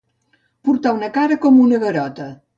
[0.69, 2.31] Portar una cara com una garota.